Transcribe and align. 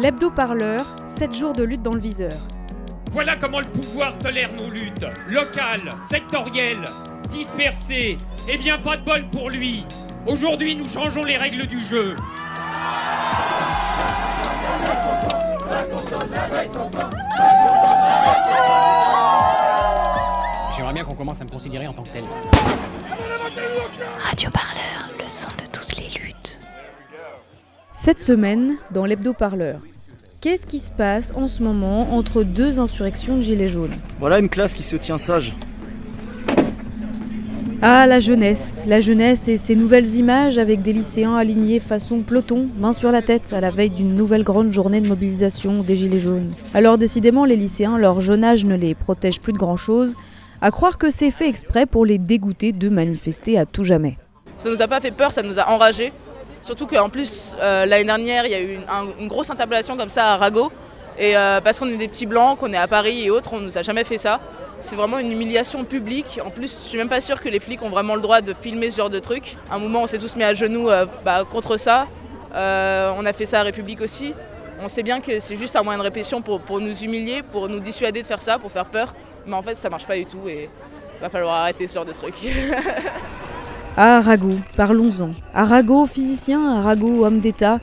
L'hebdo-parleur, 0.00 0.80
7 1.06 1.34
jours 1.34 1.52
de 1.54 1.64
lutte 1.64 1.82
dans 1.82 1.92
le 1.92 1.98
viseur. 1.98 2.30
Voilà 3.10 3.34
comment 3.34 3.58
le 3.58 3.66
pouvoir 3.66 4.16
tolère 4.18 4.48
nos 4.52 4.70
luttes. 4.70 5.04
Locales, 5.26 5.90
sectorielles, 6.08 6.84
dispersées. 7.30 8.16
Eh 8.48 8.58
bien, 8.58 8.78
pas 8.78 8.96
de 8.96 9.02
bol 9.02 9.28
pour 9.32 9.50
lui. 9.50 9.84
Aujourd'hui, 10.28 10.76
nous 10.76 10.88
changeons 10.88 11.24
les 11.24 11.36
règles 11.36 11.66
du 11.66 11.80
jeu. 11.80 12.14
J'aimerais 20.76 20.94
bien 20.94 21.02
qu'on 21.02 21.14
commence 21.14 21.40
à 21.40 21.44
me 21.44 21.50
considérer 21.50 21.88
en 21.88 21.92
tant 21.92 22.04
que 22.04 22.10
tel. 22.10 22.24
Radio 24.20 24.50
Parleur, 24.50 25.08
le 25.18 25.28
son 25.28 25.48
de 25.48 25.66
toutes 25.72 25.96
les. 25.96 26.07
Cette 28.08 28.20
semaine, 28.20 28.76
dans 28.90 29.04
l'hebdo-parleur, 29.04 29.80
qu'est-ce 30.40 30.64
qui 30.64 30.78
se 30.78 30.90
passe 30.90 31.30
en 31.34 31.46
ce 31.46 31.62
moment 31.62 32.14
entre 32.14 32.42
deux 32.42 32.80
insurrections 32.80 33.36
de 33.36 33.42
gilets 33.42 33.68
jaunes? 33.68 33.92
Voilà 34.18 34.38
une 34.38 34.48
classe 34.48 34.72
qui 34.72 34.82
se 34.82 34.96
tient 34.96 35.18
sage. 35.18 35.54
Ah, 37.82 38.06
la 38.06 38.18
jeunesse, 38.18 38.84
la 38.86 39.02
jeunesse 39.02 39.46
et 39.48 39.58
ces 39.58 39.76
nouvelles 39.76 40.14
images 40.14 40.56
avec 40.56 40.80
des 40.80 40.94
lycéens 40.94 41.36
alignés 41.36 41.80
façon 41.80 42.20
peloton, 42.20 42.70
main 42.78 42.94
sur 42.94 43.12
la 43.12 43.20
tête, 43.20 43.52
à 43.52 43.60
la 43.60 43.70
veille 43.70 43.90
d'une 43.90 44.16
nouvelle 44.16 44.42
grande 44.42 44.72
journée 44.72 45.02
de 45.02 45.06
mobilisation 45.06 45.82
des 45.82 45.98
Gilets 45.98 46.18
jaunes. 46.18 46.50
Alors 46.72 46.96
décidément, 46.96 47.44
les 47.44 47.56
lycéens, 47.56 47.98
leur 47.98 48.22
jeune 48.22 48.42
âge 48.42 48.64
ne 48.64 48.74
les 48.74 48.94
protège 48.94 49.42
plus 49.42 49.52
de 49.52 49.58
grand-chose, 49.58 50.16
à 50.62 50.70
croire 50.70 50.96
que 50.96 51.10
c'est 51.10 51.30
fait 51.30 51.46
exprès 51.46 51.84
pour 51.84 52.06
les 52.06 52.16
dégoûter 52.16 52.72
de 52.72 52.88
manifester 52.88 53.58
à 53.58 53.66
tout 53.66 53.84
jamais. 53.84 54.16
Ça 54.58 54.70
nous 54.70 54.80
a 54.80 54.88
pas 54.88 55.02
fait 55.02 55.10
peur, 55.10 55.30
ça 55.30 55.42
nous 55.42 55.58
a 55.58 55.68
enragés. 55.68 56.10
Surtout 56.62 56.86
qu'en 56.86 57.08
plus, 57.08 57.54
euh, 57.60 57.86
l'année 57.86 58.04
dernière, 58.04 58.44
il 58.46 58.52
y 58.52 58.54
a 58.54 58.60
eu 58.60 58.74
une, 58.74 58.84
un- 58.88 59.06
une 59.18 59.28
grosse 59.28 59.50
interpellation 59.50 59.96
comme 59.96 60.08
ça 60.08 60.34
à 60.34 60.36
Rago. 60.36 60.70
Et 61.18 61.36
euh, 61.36 61.60
parce 61.60 61.78
qu'on 61.78 61.88
est 61.88 61.96
des 61.96 62.08
petits 62.08 62.26
blancs, 62.26 62.58
qu'on 62.58 62.72
est 62.72 62.76
à 62.76 62.86
Paris 62.86 63.24
et 63.24 63.30
autres, 63.30 63.50
on 63.54 63.60
nous 63.60 63.76
a 63.78 63.82
jamais 63.82 64.04
fait 64.04 64.18
ça. 64.18 64.40
C'est 64.80 64.94
vraiment 64.94 65.18
une 65.18 65.32
humiliation 65.32 65.84
publique. 65.84 66.38
En 66.44 66.50
plus, 66.50 66.80
je 66.84 66.88
suis 66.88 66.98
même 66.98 67.08
pas 67.08 67.20
sûre 67.20 67.40
que 67.40 67.48
les 67.48 67.58
flics 67.58 67.82
ont 67.82 67.88
vraiment 67.90 68.14
le 68.14 68.20
droit 68.20 68.40
de 68.40 68.54
filmer 68.54 68.90
ce 68.90 68.98
genre 68.98 69.10
de 69.10 69.18
truc. 69.18 69.56
À 69.70 69.76
un 69.76 69.78
moment, 69.78 70.02
on 70.02 70.06
s'est 70.06 70.18
tous 70.18 70.36
mis 70.36 70.44
à 70.44 70.54
genoux 70.54 70.88
euh, 70.88 71.06
bah, 71.24 71.44
contre 71.50 71.76
ça. 71.78 72.06
On 72.54 73.26
a 73.26 73.32
fait 73.32 73.46
ça 73.46 73.60
à 73.60 73.62
République 73.64 74.00
aussi. 74.00 74.34
On 74.80 74.86
sait 74.88 75.02
bien 75.02 75.20
que 75.20 75.40
c'est 75.40 75.56
juste 75.56 75.74
un 75.74 75.82
moyen 75.82 75.98
de 75.98 76.04
répression 76.04 76.40
pour, 76.40 76.60
pour 76.60 76.80
nous 76.80 76.96
humilier, 77.02 77.42
pour 77.42 77.68
nous 77.68 77.80
dissuader 77.80 78.22
de 78.22 78.26
faire 78.26 78.40
ça, 78.40 78.58
pour 78.58 78.70
faire 78.70 78.84
peur. 78.86 79.12
Mais 79.46 79.54
en 79.56 79.62
fait, 79.62 79.76
ça 79.76 79.90
marche 79.90 80.06
pas 80.06 80.16
du 80.16 80.24
tout 80.26 80.46
et 80.48 80.70
va 81.20 81.28
falloir 81.28 81.54
arrêter 81.62 81.88
ce 81.88 81.94
genre 81.94 82.04
de 82.04 82.12
truc. 82.12 82.34
Arago, 84.00 84.52
parlons-en. 84.76 85.30
Arago, 85.52 86.06
physicien, 86.06 86.64
Arago, 86.76 87.26
homme 87.26 87.40
d'État, 87.40 87.80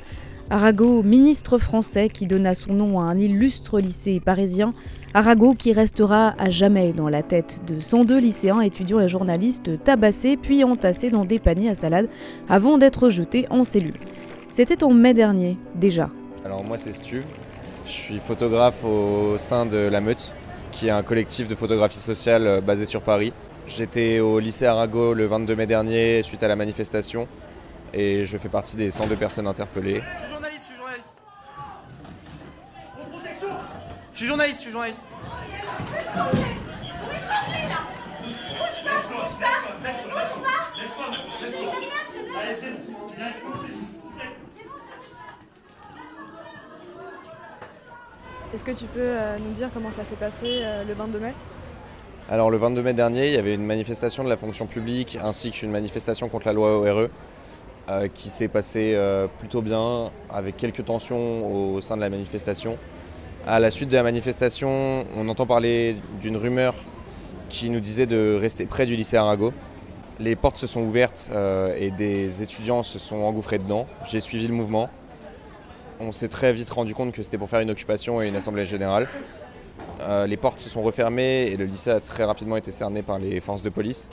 Arago, 0.50 1.04
ministre 1.04 1.58
français 1.58 2.08
qui 2.08 2.26
donna 2.26 2.56
son 2.56 2.72
nom 2.72 3.02
à 3.02 3.04
un 3.04 3.20
illustre 3.20 3.82
lycée 3.82 4.22
parisien, 4.22 4.72
Arago 5.14 5.56
qui 5.56 5.74
restera 5.74 6.34
à 6.38 6.50
jamais 6.50 6.94
dans 6.94 7.10
la 7.10 7.22
tête 7.22 7.64
de 7.68 7.82
102 7.82 8.18
lycéens, 8.18 8.62
étudiants 8.62 9.02
et 9.02 9.10
journalistes 9.10 9.84
tabassés 9.84 10.38
puis 10.38 10.64
entassés 10.64 11.10
dans 11.10 11.26
des 11.26 11.38
paniers 11.38 11.72
à 11.72 11.76
salade 11.76 12.08
avant 12.48 12.78
d'être 12.78 13.10
jetés 13.10 13.46
en 13.50 13.66
cellule. 13.66 14.00
C'était 14.50 14.86
en 14.86 14.92
mai 14.92 15.14
dernier, 15.14 15.58
déjà. 15.76 16.10
Alors 16.46 16.64
moi 16.64 16.78
c'est 16.78 16.94
Stuve, 16.94 17.26
je 17.86 17.92
suis 17.92 18.20
photographe 18.20 18.86
au 18.86 19.38
sein 19.38 19.66
de 19.66 19.76
La 19.76 20.00
Meute, 20.00 20.34
qui 20.72 20.88
est 20.88 20.92
un 20.92 21.04
collectif 21.04 21.50
de 21.50 21.56
photographie 21.56 22.00
sociale 22.00 22.48
euh, 22.48 22.62
basé 22.62 22.86
sur 22.86 23.02
Paris. 23.02 23.34
J'étais 23.68 24.20
au 24.20 24.40
lycée 24.40 24.68
Arago 24.68 25.14
le 25.14 25.26
22 25.26 25.56
mai 25.56 25.66
dernier 25.66 26.22
suite 26.22 26.44
à 26.44 26.48
la 26.48 26.56
manifestation 26.56 27.28
et 27.94 28.26
je 28.26 28.38
fais 28.38 28.50
partie 28.50 28.76
des 28.76 28.92
102 28.92 29.16
personnes 29.16 29.48
interpellées. 29.48 30.04
Je 30.14 30.20
suis 30.22 30.30
journaliste, 30.30 30.62
je 30.62 30.66
suis 30.66 30.78
journaliste. 30.78 31.16
Je 34.14 34.18
suis 34.18 34.28
journaliste, 34.28 34.58
je 34.60 34.64
suis 34.64 34.72
journaliste. 34.72 35.06
Est-ce 48.54 48.64
que 48.64 48.72
tu 48.72 48.86
peux 48.86 49.00
euh, 49.02 49.38
nous 49.38 49.52
dire 49.52 49.70
comment 49.74 49.92
ça 49.92 50.06
s'est 50.06 50.16
passé 50.16 50.62
euh, 50.64 50.86
le 50.86 50.94
22 50.94 51.20
mai? 51.20 51.34
Alors 52.28 52.50
le 52.50 52.58
22 52.58 52.81
mai 52.81 52.94
dernier, 52.96 53.28
il 53.28 53.34
y 53.34 53.38
avait 53.38 53.53
une 53.53 53.66
manifestation 53.66 54.24
de 54.24 54.30
la 54.30 54.36
fonction 54.36 54.66
publique 54.66 55.19
ainsi 55.22 55.52
qu'une 55.52 55.69
manifestation 55.69 56.28
contre 56.28 56.47
la 56.47 56.53
loi 56.53 56.75
ORE 56.80 57.09
euh, 57.88 58.08
qui 58.08 58.30
s'est 58.30 58.47
passée 58.47 58.94
euh, 58.96 59.28
plutôt 59.38 59.62
bien 59.62 60.09
avec 60.31 60.58
quelques 60.58 60.84
tensions 60.86 61.75
au 61.75 61.81
sein 61.81 61.96
de 61.96 62.02
la 62.02 62.09
manifestation. 62.09 62.80
À 63.46 63.59
la 63.59 63.69
suite 63.69 63.90
de 63.90 63.96
la 63.96 64.02
manifestation, 64.02 65.06
on 65.16 65.30
entend 65.30 65.46
parler 65.46 65.97
d'une 66.19 66.36
rumeur 66.36 66.74
qui 67.50 67.69
nous 67.69 67.80
disait 67.80 68.08
de 68.08 68.36
rester 68.42 68.66
près 68.66 68.88
du 68.88 68.96
lycée 68.96 69.18
Arago. 69.18 69.53
Les 70.19 70.36
portes 70.36 70.57
se 70.57 70.66
sont 70.66 70.81
ouvertes 70.81 71.30
euh, 71.31 71.75
et 71.78 71.92
des 71.92 72.42
étudiants 72.42 72.81
se 72.81 72.97
sont 72.97 73.18
engouffrés 73.18 73.59
dedans. 73.59 73.86
J'ai 74.09 74.19
suivi 74.19 74.47
le 74.47 74.56
mouvement. 74.56 74.90
On 76.00 76.12
s'est 76.12 76.28
très 76.28 76.53
vite 76.53 76.72
rendu 76.72 76.96
compte 76.96 77.12
que 77.12 77.22
c'était 77.22 77.38
pour 77.38 77.50
faire 77.50 77.59
une 77.59 77.69
occupation 77.69 78.19
et 78.19 78.30
une 78.30 78.36
assemblée 78.36 78.66
générale. 78.66 79.07
Euh, 80.02 80.28
les 80.28 80.38
portes 80.38 80.62
se 80.62 80.69
sont 80.69 80.81
refermées 80.81 81.47
et 81.47 81.58
le 81.58 81.66
lycée 81.66 81.91
a 81.91 82.00
très 82.00 82.24
rapidement 82.24 82.58
été 82.58 82.72
cerné 82.72 83.02
par 83.02 83.19
les 83.19 83.40
forces 83.40 83.62
de 83.62 83.69
police. 83.69 84.09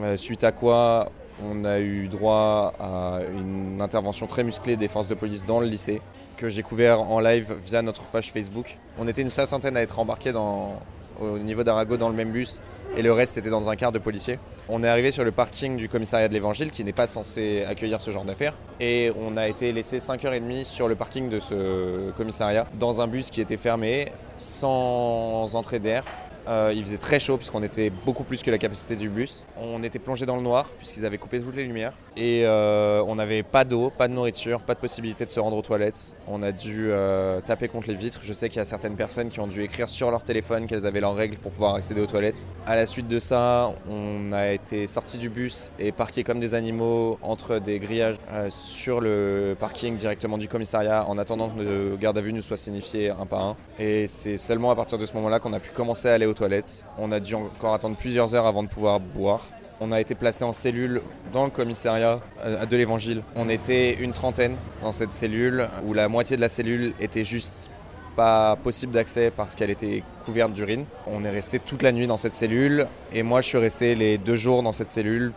Euh, 0.00 0.16
suite 0.16 0.44
à 0.44 0.52
quoi 0.52 1.10
on 1.44 1.64
a 1.64 1.78
eu 1.80 2.08
droit 2.08 2.74
à 2.78 3.20
une 3.38 3.80
intervention 3.80 4.26
très 4.26 4.42
musclée 4.42 4.76
des 4.76 4.88
forces 4.88 5.08
de 5.08 5.14
police 5.14 5.46
dans 5.46 5.60
le 5.60 5.66
lycée 5.66 6.00
que 6.36 6.48
j'ai 6.48 6.62
couvert 6.62 7.00
en 7.00 7.20
live 7.20 7.54
via 7.64 7.82
notre 7.82 8.02
page 8.02 8.30
Facebook. 8.32 8.78
On 8.98 9.08
était 9.08 9.22
une 9.22 9.30
soixantaine 9.30 9.76
à 9.76 9.82
être 9.82 9.98
embarqués 9.98 10.32
dans, 10.32 10.80
au 11.20 11.38
niveau 11.38 11.64
d'Arago 11.64 11.96
dans 11.96 12.08
le 12.08 12.14
même 12.14 12.30
bus 12.30 12.60
et 12.96 13.02
le 13.02 13.12
reste 13.12 13.36
était 13.38 13.50
dans 13.50 13.68
un 13.68 13.76
quart 13.76 13.92
de 13.92 13.98
policiers. 13.98 14.38
On 14.68 14.82
est 14.82 14.88
arrivé 14.88 15.10
sur 15.10 15.24
le 15.24 15.32
parking 15.32 15.76
du 15.76 15.88
commissariat 15.88 16.28
de 16.28 16.32
l'Évangile 16.32 16.70
qui 16.70 16.84
n'est 16.84 16.92
pas 16.92 17.06
censé 17.06 17.64
accueillir 17.64 18.00
ce 18.00 18.10
genre 18.10 18.24
d'affaires 18.24 18.54
et 18.80 19.12
on 19.18 19.36
a 19.36 19.48
été 19.48 19.72
laissé 19.72 19.98
5h30 19.98 20.64
sur 20.64 20.88
le 20.88 20.94
parking 20.94 21.28
de 21.28 21.40
ce 21.40 22.10
commissariat 22.12 22.66
dans 22.78 23.00
un 23.00 23.06
bus 23.06 23.30
qui 23.30 23.40
était 23.40 23.56
fermé 23.56 24.06
sans 24.38 25.54
entrée 25.54 25.78
d'air. 25.78 26.04
Euh, 26.48 26.72
il 26.74 26.82
faisait 26.82 26.98
très 26.98 27.18
chaud 27.18 27.36
puisqu'on 27.36 27.62
était 27.62 27.90
beaucoup 27.90 28.22
plus 28.22 28.42
que 28.42 28.50
la 28.50 28.58
capacité 28.58 28.94
du 28.96 29.08
bus. 29.08 29.44
On 29.56 29.82
était 29.82 29.98
plongé 29.98 30.26
dans 30.26 30.36
le 30.36 30.42
noir 30.42 30.66
puisqu'ils 30.78 31.04
avaient 31.04 31.18
coupé 31.18 31.40
toutes 31.40 31.56
les 31.56 31.64
lumières. 31.64 31.92
Et 32.16 32.46
euh, 32.46 33.02
on 33.06 33.16
n'avait 33.16 33.42
pas 33.42 33.64
d'eau, 33.64 33.90
pas 33.90 34.08
de 34.08 34.14
nourriture, 34.14 34.60
pas 34.60 34.74
de 34.74 34.78
possibilité 34.80 35.26
de 35.26 35.30
se 35.30 35.38
rendre 35.38 35.56
aux 35.56 35.62
toilettes. 35.62 36.16
On 36.26 36.42
a 36.42 36.50
dû 36.50 36.88
euh, 36.90 37.40
taper 37.42 37.68
contre 37.68 37.88
les 37.88 37.94
vitres. 37.94 38.20
Je 38.22 38.32
sais 38.32 38.48
qu'il 38.48 38.56
y 38.56 38.60
a 38.60 38.64
certaines 38.64 38.96
personnes 38.96 39.28
qui 39.28 39.38
ont 39.40 39.46
dû 39.46 39.62
écrire 39.62 39.88
sur 39.88 40.10
leur 40.10 40.22
téléphone 40.22 40.66
qu'elles 40.66 40.86
avaient 40.86 41.00
leurs 41.00 41.14
règles 41.14 41.36
pour 41.36 41.52
pouvoir 41.52 41.74
accéder 41.74 42.00
aux 42.00 42.06
toilettes. 42.06 42.46
À 42.66 42.74
la 42.74 42.86
suite 42.86 43.08
de 43.08 43.18
ça, 43.20 43.70
on 43.88 44.32
a 44.32 44.52
été 44.52 44.86
sorti 44.86 45.18
du 45.18 45.28
bus 45.28 45.72
et 45.78 45.92
parqué 45.92 46.24
comme 46.24 46.40
des 46.40 46.54
animaux 46.54 47.18
entre 47.20 47.58
des 47.58 47.78
grillages 47.78 48.16
euh, 48.32 48.48
sur 48.50 49.00
le 49.00 49.54
parking 49.58 49.96
directement 49.96 50.38
du 50.38 50.48
commissariat 50.48 51.04
en 51.08 51.18
attendant 51.18 51.50
que 51.50 51.60
le 51.60 51.96
garde 51.96 52.16
à 52.16 52.22
vue 52.22 52.32
nous 52.32 52.42
soit 52.42 52.56
signifié 52.56 53.10
un 53.10 53.26
par 53.26 53.40
un. 53.40 53.56
Et 53.78 54.06
c'est 54.06 54.38
seulement 54.38 54.70
à 54.70 54.76
partir 54.76 54.96
de 54.96 55.04
ce 55.04 55.12
moment-là 55.14 55.38
qu'on 55.38 55.52
a 55.52 55.60
pu 55.60 55.70
commencer 55.70 56.08
à 56.08 56.14
aller 56.14 56.26
aux 56.26 56.34
toilettes. 56.34 56.86
On 56.98 57.12
a 57.12 57.20
dû 57.20 57.34
encore 57.34 57.74
attendre 57.74 57.96
plusieurs 57.96 58.34
heures 58.34 58.46
avant 58.46 58.62
de 58.62 58.68
pouvoir 58.68 59.00
boire. 59.00 59.42
On 59.78 59.92
a 59.92 60.00
été 60.00 60.14
placé 60.14 60.42
en 60.42 60.54
cellule 60.54 61.02
dans 61.32 61.44
le 61.44 61.50
commissariat 61.50 62.20
euh, 62.42 62.64
de 62.64 62.76
l'Évangile. 62.78 63.22
On 63.34 63.50
était 63.50 63.94
une 63.94 64.12
trentaine 64.12 64.56
dans 64.82 64.92
cette 64.92 65.12
cellule 65.12 65.68
où 65.84 65.92
la 65.92 66.08
moitié 66.08 66.36
de 66.36 66.40
la 66.40 66.48
cellule 66.48 66.94
était 66.98 67.24
juste 67.24 67.70
pas 68.16 68.56
possible 68.56 68.92
d'accès 68.92 69.30
parce 69.30 69.54
qu'elle 69.54 69.68
était 69.68 70.02
couverte 70.24 70.54
d'urine. 70.54 70.86
On 71.06 71.24
est 71.24 71.30
resté 71.30 71.58
toute 71.58 71.82
la 71.82 71.92
nuit 71.92 72.06
dans 72.06 72.16
cette 72.16 72.32
cellule 72.32 72.86
et 73.12 73.22
moi 73.22 73.42
je 73.42 73.48
suis 73.48 73.58
resté 73.58 73.94
les 73.94 74.16
deux 74.16 74.36
jours 74.36 74.62
dans 74.62 74.72
cette 74.72 74.88
cellule 74.88 75.32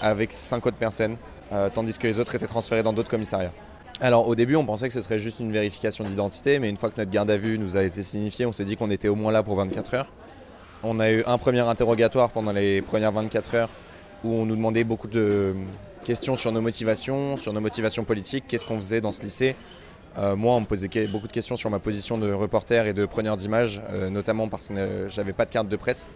avec 0.00 0.32
cinq 0.32 0.66
autres 0.66 0.78
personnes, 0.78 1.18
euh, 1.52 1.68
tandis 1.68 1.98
que 1.98 2.06
les 2.06 2.18
autres 2.18 2.34
étaient 2.34 2.46
transférés 2.46 2.82
dans 2.82 2.94
d'autres 2.94 3.10
commissariats. 3.10 3.52
Alors 4.00 4.26
au 4.26 4.34
début 4.34 4.56
on 4.56 4.64
pensait 4.64 4.88
que 4.88 4.94
ce 4.94 5.02
serait 5.02 5.18
juste 5.18 5.38
une 5.38 5.52
vérification 5.52 6.04
d'identité, 6.04 6.58
mais 6.58 6.70
une 6.70 6.78
fois 6.78 6.90
que 6.90 6.96
notre 6.96 7.10
garde 7.10 7.30
à 7.30 7.36
vue 7.36 7.58
nous 7.58 7.76
a 7.76 7.82
été 7.82 8.02
signifiée, 8.02 8.46
on 8.46 8.52
s'est 8.52 8.64
dit 8.64 8.76
qu'on 8.76 8.90
était 8.90 9.08
au 9.08 9.14
moins 9.14 9.30
là 9.32 9.42
pour 9.42 9.56
24 9.56 9.94
heures. 9.94 10.06
On 10.82 10.98
a 10.98 11.10
eu 11.10 11.22
un 11.26 11.38
premier 11.38 11.60
interrogatoire 11.60 12.30
pendant 12.30 12.50
les 12.50 12.80
premières 12.82 13.12
24 13.12 13.54
heures 13.54 13.68
où 14.24 14.32
on 14.32 14.46
nous 14.46 14.56
demandait 14.56 14.84
beaucoup 14.84 15.08
de 15.08 15.54
questions 16.04 16.36
sur 16.36 16.52
nos 16.52 16.60
motivations, 16.60 17.36
sur 17.36 17.52
nos 17.52 17.60
motivations 17.60 18.04
politiques, 18.04 18.44
qu'est-ce 18.48 18.66
qu'on 18.66 18.76
faisait 18.76 19.00
dans 19.00 19.12
ce 19.12 19.22
lycée. 19.22 19.56
Euh, 20.18 20.36
moi, 20.36 20.54
on 20.54 20.60
me 20.60 20.66
posait 20.66 20.88
beaucoup 21.06 21.26
de 21.26 21.32
questions 21.32 21.56
sur 21.56 21.70
ma 21.70 21.78
position 21.78 22.18
de 22.18 22.32
reporter 22.32 22.86
et 22.86 22.92
de 22.92 23.06
preneur 23.06 23.36
d'images, 23.36 23.82
euh, 23.90 24.10
notamment 24.10 24.48
parce 24.48 24.68
que 24.68 25.06
j'avais 25.08 25.32
pas 25.32 25.46
de 25.46 25.50
carte 25.50 25.68
de 25.68 25.76
presse. 25.76 26.08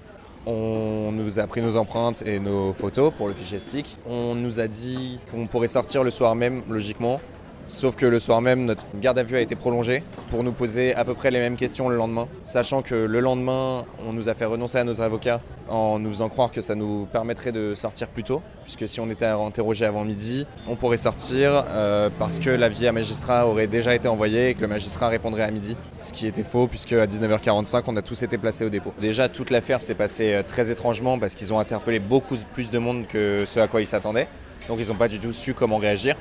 On 0.45 1.11
nous 1.13 1.41
a 1.41 1.47
pris 1.47 1.61
nos 1.61 1.77
empreintes 1.77 2.23
et 2.23 2.39
nos 2.39 2.73
photos 2.73 3.13
pour 3.17 3.27
le 3.27 3.35
fichier 3.35 3.59
stick. 3.59 3.97
On 4.07 4.35
nous 4.35 4.61
a 4.61 4.69
dit 4.69 5.19
qu'on 5.31 5.47
pourrait 5.47 5.67
sortir 5.67 6.05
le 6.05 6.11
soir 6.11 6.37
même, 6.37 6.63
logiquement, 6.69 7.21
Sauf 7.67 7.97
que 7.97 8.07
le 8.07 8.21
soir 8.21 8.41
même, 8.41 8.65
notre 8.65 8.85
garde 9.01 9.19
à 9.19 9.25
vue 9.25 9.37
a 9.37 9.41
été 9.41 9.57
prolongée 9.57 10.05
pour 10.31 10.45
nous 10.45 10.53
poser 10.53 10.95
à 10.95 11.05
peu 11.05 11.15
près 11.15 11.33
les 11.33 11.41
mêmes 11.41 11.57
questions 11.57 11.89
le 11.89 11.97
lendemain, 11.97 12.29
sachant 12.45 12.81
que 12.81 12.95
le 12.95 13.19
lendemain, 13.19 13.85
on 14.07 14.13
nous 14.13 14.29
a 14.29 14.35
fait 14.35 14.45
renoncer 14.45 14.79
à 14.79 14.85
nos 14.85 15.01
avocats 15.01 15.41
en 15.69 15.99
nous 15.99 16.11
faisant 16.11 16.29
croire 16.29 16.53
que 16.53 16.61
ça 16.61 16.77
nous 16.77 17.09
permettrait 17.13 17.51
de 17.51 17.75
sortir 17.75 18.07
plus 18.07 18.23
tôt, 18.23 18.41
puisque 18.63 18.87
si 18.87 19.01
on 19.01 19.11
était 19.11 19.27
interrogé 19.27 19.85
avant 19.85 20.05
midi, 20.05 20.47
on 20.69 20.77
pourrait 20.77 20.97
sortir 20.97 21.65
euh, 21.69 22.09
parce 22.21 22.39
que 22.39 22.51
l'avis 22.51 22.87
à 22.87 22.93
magistrat 22.93 23.49
aurait 23.49 23.67
déjà 23.67 23.97
été 23.97 24.07
envoyé 24.07 24.51
et 24.51 24.55
que 24.55 24.61
le 24.61 24.69
magistrat 24.69 25.09
répondrait 25.09 25.43
à 25.43 25.51
midi, 25.51 25.77
ce 25.99 26.13
qui 26.13 26.29
était 26.29 26.45
faux 26.45 26.69
puisque 26.69 26.93
à 26.93 27.07
19h45, 27.07 27.83
on 27.89 27.97
a 27.97 28.03
tous 28.03 28.23
été 28.23 28.39
placés 28.39 28.65
au 28.65 28.71
dépôt. 28.71 28.93
Déjà, 29.01 29.29
toute 29.29 29.51
l'affaire 29.51 29.81
s'est 29.81 29.95
passée 29.95 30.35
euh, 30.35 30.43
très 30.47 30.71
étrangement 30.71 31.19
parce 31.19 31.35
qu'ils 31.35 31.53
ont 31.53 31.59
interpellé 31.59 31.99
beaucoup 31.99 32.37
plus 32.55 32.71
de 32.71 32.79
monde 32.79 33.09
que 33.09 33.43
ce 33.45 33.59
à 33.59 33.67
quoi 33.67 33.81
ils 33.81 33.89
s'attendaient, 33.89 34.29
donc 34.69 34.79
ils 34.81 34.89
n'ont 34.89 34.95
pas 34.95 35.09
du 35.09 35.19
tout 35.19 35.33
su 35.33 35.53
comment 35.53 35.79
réagir. 35.79 36.15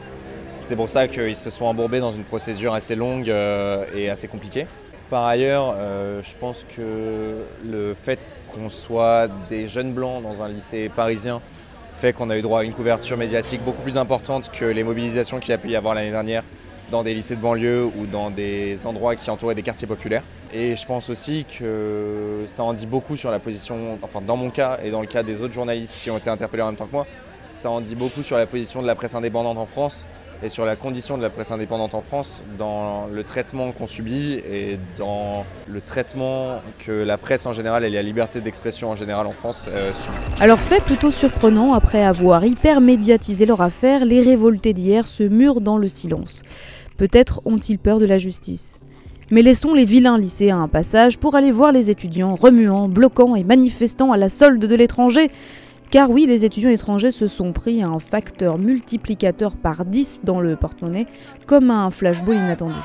C'est 0.61 0.75
pour 0.75 0.89
ça 0.89 1.07
qu'ils 1.07 1.35
se 1.35 1.49
sont 1.49 1.65
embourbés 1.65 1.99
dans 1.99 2.11
une 2.11 2.23
procédure 2.23 2.73
assez 2.73 2.95
longue 2.95 3.29
euh, 3.29 3.85
et 3.95 4.09
assez 4.09 4.27
compliquée. 4.27 4.65
Par 5.09 5.25
ailleurs, 5.25 5.75
euh, 5.77 6.21
je 6.23 6.31
pense 6.39 6.65
que 6.75 7.43
le 7.63 7.93
fait 7.93 8.25
qu'on 8.51 8.69
soit 8.69 9.27
des 9.49 9.67
jeunes 9.67 9.93
blancs 9.93 10.23
dans 10.23 10.41
un 10.41 10.49
lycée 10.49 10.89
parisien 10.89 11.41
fait 11.93 12.11
qu'on 12.13 12.29
a 12.29 12.37
eu 12.37 12.41
droit 12.41 12.61
à 12.61 12.63
une 12.63 12.73
couverture 12.73 13.15
médiatique 13.15 13.63
beaucoup 13.63 13.83
plus 13.83 13.97
importante 13.97 14.51
que 14.51 14.65
les 14.65 14.83
mobilisations 14.83 15.39
qu'il 15.39 15.53
a 15.53 15.57
pu 15.57 15.69
y 15.69 15.75
avoir 15.75 15.93
l'année 15.93 16.11
dernière 16.11 16.43
dans 16.91 17.03
des 17.03 17.13
lycées 17.13 17.35
de 17.35 17.41
banlieue 17.41 17.85
ou 17.85 18.05
dans 18.05 18.29
des 18.29 18.85
endroits 18.85 19.15
qui 19.15 19.29
entouraient 19.29 19.55
des 19.55 19.63
quartiers 19.63 19.87
populaires. 19.87 20.23
Et 20.53 20.75
je 20.75 20.85
pense 20.85 21.09
aussi 21.09 21.45
que 21.59 22.45
ça 22.47 22.63
en 22.63 22.73
dit 22.73 22.85
beaucoup 22.85 23.17
sur 23.17 23.31
la 23.31 23.39
position, 23.39 23.97
enfin 24.01 24.21
dans 24.21 24.37
mon 24.37 24.49
cas 24.49 24.79
et 24.83 24.91
dans 24.91 25.01
le 25.01 25.07
cas 25.07 25.23
des 25.23 25.41
autres 25.41 25.53
journalistes 25.53 25.97
qui 25.99 26.09
ont 26.11 26.17
été 26.17 26.29
interpellés 26.29 26.63
en 26.63 26.67
même 26.67 26.75
temps 26.75 26.85
que 26.85 26.91
moi, 26.91 27.07
ça 27.53 27.69
en 27.69 27.81
dit 27.81 27.95
beaucoup 27.95 28.23
sur 28.23 28.37
la 28.37 28.45
position 28.45 28.81
de 28.81 28.87
la 28.87 28.95
presse 28.95 29.15
indépendante 29.15 29.57
en 29.57 29.65
France 29.65 30.05
et 30.43 30.49
sur 30.49 30.65
la 30.65 30.75
condition 30.75 31.17
de 31.17 31.21
la 31.21 31.29
presse 31.29 31.51
indépendante 31.51 31.93
en 31.93 32.01
France 32.01 32.43
dans 32.57 33.07
le 33.11 33.23
traitement 33.23 33.71
qu'on 33.71 33.87
subit 33.87 34.33
et 34.33 34.77
dans 34.97 35.45
le 35.67 35.81
traitement 35.81 36.61
que 36.79 36.91
la 36.91 37.17
presse 37.17 37.45
en 37.45 37.53
général 37.53 37.83
et 37.83 37.89
la 37.89 38.03
liberté 38.03 38.41
d'expression 38.41 38.89
en 38.91 38.95
général 38.95 39.27
en 39.27 39.31
France 39.31 39.67
euh, 39.69 39.91
subit. 39.93 40.41
Alors 40.41 40.59
fait 40.59 40.81
plutôt 40.81 41.11
surprenant, 41.11 41.73
après 41.73 42.03
avoir 42.03 42.45
hyper 42.45 42.81
médiatisé 42.81 43.45
leur 43.45 43.61
affaire, 43.61 44.05
les 44.05 44.21
révoltés 44.21 44.73
d'hier 44.73 45.07
se 45.07 45.23
murent 45.23 45.61
dans 45.61 45.77
le 45.77 45.87
silence. 45.87 46.43
Peut-être 46.97 47.41
ont-ils 47.45 47.79
peur 47.79 47.99
de 47.99 48.05
la 48.05 48.17
justice. 48.17 48.79
Mais 49.31 49.41
laissons 49.41 49.73
les 49.73 49.85
vilains 49.85 50.19
lycéens 50.19 50.61
un 50.61 50.67
passage 50.67 51.17
pour 51.17 51.35
aller 51.35 51.51
voir 51.51 51.71
les 51.71 51.89
étudiants 51.89 52.35
remuant, 52.35 52.87
bloquant 52.87 53.35
et 53.35 53.43
manifestant 53.43 54.11
à 54.11 54.17
la 54.17 54.29
solde 54.29 54.63
de 54.63 54.75
l'étranger. 54.75 55.31
Car 55.91 56.09
oui, 56.09 56.25
les 56.25 56.43
étudiants 56.45 56.69
étrangers 56.69 57.11
se 57.11 57.27
sont 57.27 57.53
pris 57.53 57.81
un 57.83 57.99
facteur 57.99 58.57
multiplicateur 58.57 59.55
par 59.55 59.85
10 59.85 60.21
dans 60.23 60.41
le 60.41 60.55
porte-monnaie, 60.55 61.07
comme 61.47 61.71
un 61.71 61.89
flashball 61.91 62.35
inattendu. 62.35 62.75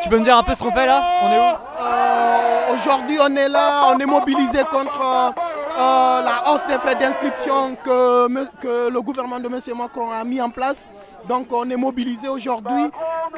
Tu 0.00 0.08
peux 0.08 0.18
me 0.18 0.24
dire 0.24 0.36
un 0.36 0.42
peu 0.42 0.54
ce 0.54 0.62
qu'on 0.62 0.72
fait 0.72 0.86
là? 0.86 1.02
On 1.22 1.30
est 1.30 1.38
où? 1.38 1.56
Euh, 1.82 2.74
Aujourd'hui, 2.74 3.18
on 3.20 3.34
est 3.34 3.48
là, 3.48 3.92
on 3.92 3.98
est 3.98 4.06
mobilisé 4.06 4.60
contre 4.70 5.00
euh, 5.00 6.22
la 6.22 6.42
hausse 6.52 6.60
des 6.68 6.74
frais 6.78 6.94
d'inscription 6.94 7.74
que, 7.82 8.28
que 8.60 8.88
le 8.90 9.00
gouvernement 9.00 9.40
de 9.40 9.46
M. 9.46 9.58
Macron 9.76 10.10
a 10.12 10.22
mis 10.22 10.40
en 10.40 10.50
place. 10.50 10.86
Donc, 11.28 11.46
on 11.52 11.68
est 11.68 11.76
mobilisé 11.76 12.28
aujourd'hui, 12.28 12.84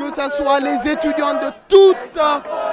que 0.01 0.11
ce 0.15 0.37
soit 0.37 0.61
les 0.61 0.91
étudiants 0.91 1.35
de 1.35 1.51
toutes 1.69 2.21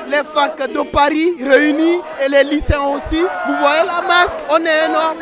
les 0.10 0.24
facs 0.24 0.72
de 0.72 0.90
Paris 0.92 1.36
réunis 1.44 2.00
et 2.24 2.30
les 2.30 2.44
lycéens 2.44 2.96
aussi. 2.96 3.20
Vous 3.20 3.54
voyez 3.60 3.86
la 3.86 4.02
masse, 4.02 4.42
on 4.50 4.58
est 4.66 4.90
énorme. 4.90 5.18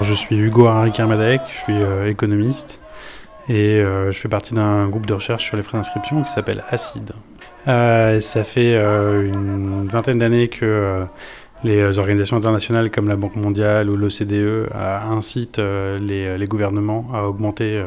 Je 0.00 0.12
suis 0.12 0.36
Hugo 0.36 0.66
Harry-Kermadec, 0.66 1.40
je 1.52 1.58
suis 1.58 1.82
euh, 1.82 2.10
économiste 2.10 2.80
et 3.48 3.80
euh, 3.80 4.12
je 4.12 4.18
fais 4.18 4.28
partie 4.28 4.52
d'un 4.54 4.88
groupe 4.88 5.06
de 5.06 5.14
recherche 5.14 5.44
sur 5.44 5.56
les 5.56 5.62
frais 5.62 5.78
d'inscription 5.78 6.22
qui 6.22 6.32
s'appelle 6.32 6.64
ACID. 6.70 7.12
Euh, 7.68 8.20
ça 8.20 8.44
fait 8.44 8.74
euh, 8.74 9.26
une 9.26 9.88
vingtaine 9.88 10.18
d'années 10.18 10.48
que 10.48 10.64
euh, 10.64 11.04
les 11.64 11.98
organisations 11.98 12.36
internationales 12.36 12.90
comme 12.90 13.08
la 13.08 13.16
Banque 13.16 13.36
mondiale 13.36 13.90
ou 13.90 13.96
l'OCDE 13.96 14.32
euh, 14.32 14.66
incitent 15.10 15.58
euh, 15.58 15.98
les, 15.98 16.46
gouvernements 16.46 17.06
à 17.14 17.22
augmenter 17.24 17.78
euh, 17.78 17.86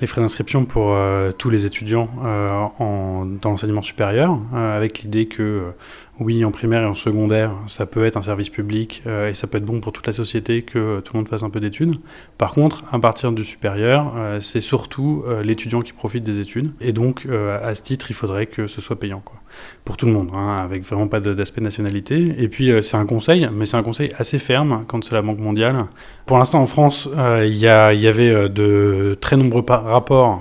les 0.00 0.06
frais 0.06 0.20
d'inscription 0.20 0.64
pour 0.64 0.94
euh, 0.94 1.30
tous 1.32 1.50
les 1.50 1.66
étudiants 1.66 2.08
euh, 2.24 2.48
en, 2.78 3.26
dans 3.26 3.50
l'enseignement 3.50 3.82
supérieur, 3.82 4.38
euh, 4.54 4.76
avec 4.76 5.00
l'idée 5.00 5.26
que 5.26 5.72
oui, 6.20 6.44
en 6.44 6.50
primaire 6.50 6.82
et 6.82 6.86
en 6.86 6.94
secondaire, 6.94 7.52
ça 7.66 7.86
peut 7.86 8.04
être 8.04 8.18
un 8.18 8.22
service 8.22 8.50
public 8.50 9.02
euh, 9.06 9.30
et 9.30 9.34
ça 9.34 9.46
peut 9.46 9.56
être 9.56 9.64
bon 9.64 9.80
pour 9.80 9.92
toute 9.92 10.06
la 10.06 10.12
société 10.12 10.60
que 10.60 10.78
euh, 10.78 11.00
tout 11.00 11.14
le 11.14 11.20
monde 11.20 11.28
fasse 11.28 11.42
un 11.42 11.48
peu 11.48 11.60
d'études. 11.60 11.94
Par 12.36 12.52
contre, 12.52 12.84
à 12.92 12.98
partir 12.98 13.32
du 13.32 13.42
supérieur, 13.42 14.12
euh, 14.16 14.38
c'est 14.38 14.60
surtout 14.60 15.24
l'étudiant 15.42 15.80
qui 15.80 15.94
profite 15.94 16.22
des 16.22 16.38
études. 16.38 16.72
Et 16.80 16.92
donc, 16.92 17.26
à 17.26 17.74
ce 17.74 17.82
titre, 17.82 18.10
il 18.10 18.14
faudrait 18.14 18.46
que 18.46 18.66
ce 18.66 18.80
soit 18.80 18.98
payant, 18.98 19.22
quoi. 19.24 19.36
Pour 19.84 19.96
tout 19.96 20.06
le 20.06 20.12
monde, 20.12 20.30
hein, 20.32 20.58
avec 20.62 20.84
vraiment 20.84 21.08
pas 21.08 21.18
d'aspect 21.20 21.60
nationalité. 21.60 22.34
Et 22.38 22.48
puis, 22.48 22.70
c'est 22.82 22.96
un 22.96 23.06
conseil, 23.06 23.48
mais 23.52 23.66
c'est 23.66 23.76
un 23.76 23.82
conseil 23.82 24.10
assez 24.16 24.38
ferme 24.38 24.84
quand 24.86 25.02
c'est 25.02 25.14
la 25.14 25.22
Banque 25.22 25.38
mondiale. 25.38 25.86
Pour 26.26 26.38
l'instant, 26.38 26.60
en 26.60 26.66
France, 26.66 27.08
il 27.16 27.56
y, 27.56 27.66
avait 27.66 28.48
de 28.48 29.18
très 29.20 29.36
nombreux 29.36 29.64
rapports 29.68 30.40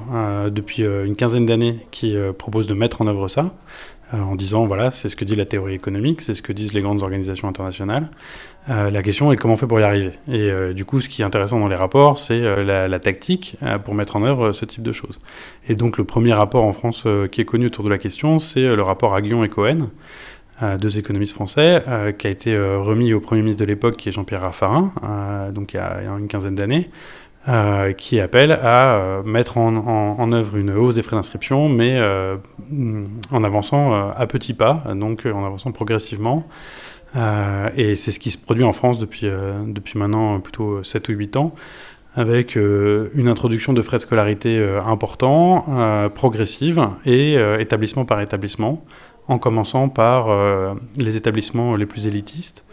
depuis 0.51 0.83
une 0.83 1.15
quinzaine 1.15 1.45
d'années 1.45 1.79
qui 1.89 2.15
proposent 2.37 2.67
de 2.67 2.75
mettre 2.75 3.01
en 3.01 3.07
œuvre 3.07 3.27
ça 3.27 3.55
en 4.11 4.35
disant 4.35 4.65
voilà, 4.65 4.91
c'est 4.91 5.09
ce 5.09 5.15
que 5.15 5.25
dit 5.25 5.35
la 5.35 5.45
théorie 5.45 5.75
économique, 5.75 6.21
c'est 6.21 6.33
ce 6.33 6.41
que 6.41 6.53
disent 6.53 6.73
les 6.73 6.81
grandes 6.81 7.03
organisations 7.03 7.47
internationales. 7.47 8.09
Euh, 8.69 8.91
la 8.91 9.01
question 9.01 9.31
est 9.31 9.35
comment 9.35 9.55
on 9.55 9.57
fait 9.57 9.67
pour 9.67 9.79
y 9.79 9.83
arriver. 9.83 10.11
Et 10.27 10.51
euh, 10.51 10.73
du 10.73 10.85
coup, 10.85 11.01
ce 11.01 11.09
qui 11.09 11.21
est 11.21 11.25
intéressant 11.25 11.59
dans 11.59 11.67
les 11.67 11.75
rapports, 11.75 12.19
c'est 12.19 12.41
euh, 12.41 12.87
la, 12.87 12.99
tactique 12.99 13.55
euh, 13.63 13.79
pour 13.79 13.95
mettre 13.95 14.15
en 14.15 14.23
œuvre 14.23 14.47
euh, 14.47 14.53
ce 14.53 14.65
type 14.65 14.83
de 14.83 14.91
choses. 14.91 15.17
Et 15.67 15.75
donc, 15.75 15.97
le 15.97 16.03
premier 16.03 16.33
rapport 16.33 16.63
en 16.63 16.73
France 16.73 17.03
euh, 17.05 17.27
qui 17.27 17.41
est 17.41 17.45
connu 17.45 17.67
autour 17.67 17.83
de 17.83 17.89
la 17.89 17.97
question, 17.97 18.37
c'est 18.37 18.65
euh, 18.65 18.75
le 18.75 18.83
rapport 18.83 19.15
Aguillon 19.15 19.43
et 19.43 19.49
Cohen, 19.49 19.89
euh, 20.61 20.77
deux 20.77 20.99
économistes 20.99 21.33
français, 21.33 21.83
euh, 21.87 22.11
qui 22.11 22.27
a 22.27 22.29
été 22.29 22.53
euh, 22.53 22.79
remis 22.79 23.13
au 23.13 23.21
Premier 23.21 23.41
ministre 23.41 23.61
de 23.61 23.67
l'époque, 23.67 23.95
qui 23.95 24.09
est 24.09 24.11
Jean-Pierre 24.11 24.41
Raffarin, 24.41 24.91
euh, 25.03 25.51
donc 25.51 25.73
il 25.73 25.77
y 25.77 25.79
a 25.79 26.01
une 26.17 26.27
quinzaine 26.27 26.55
d'années, 26.55 26.89
euh, 27.49 27.93
qui 27.93 28.19
appelle 28.19 28.51
à 28.51 28.97
euh, 28.97 29.23
mettre 29.23 29.57
en, 29.57 30.31
œuvre 30.31 30.57
une 30.57 30.69
hausse 30.69 30.95
des 30.95 31.01
frais 31.01 31.15
d'inscription, 31.15 31.67
mais 31.67 31.97
euh, 31.97 32.37
mm, 32.69 33.05
en 33.31 33.43
avançant 33.43 34.11
à 34.11 34.27
petits 34.27 34.53
pas, 34.53 34.83
donc 34.93 35.25
en 35.25 35.43
avançant 35.43 35.71
progressivement. 35.71 36.45
Et 37.15 37.95
c'est 37.95 38.11
ce 38.11 38.19
qui 38.19 38.29
se 38.29 38.37
produit 38.37 38.63
en 38.63 38.71
France 38.71 38.99
depuis, 38.99 39.25
depuis 39.65 39.97
maintenant 39.97 40.39
plutôt 40.41 40.83
7 40.83 41.09
ou 41.09 41.13
8 41.13 41.37
ans, 41.37 41.55
avec 42.13 42.55
une 42.55 43.27
introduction 43.27 43.73
de 43.73 43.81
frais 43.81 43.97
de 43.97 44.03
scolarité 44.03 44.63
importants, 44.85 45.65
progressive 46.13 46.87
et 47.05 47.33
établissement 47.59 48.05
par 48.05 48.21
établissement, 48.21 48.85
en 49.27 49.39
commençant 49.39 49.89
par 49.89 50.29
les 50.99 51.15
établissements 51.15 51.75
les 51.75 51.87
plus 51.87 52.05
élitistes. 52.05 52.63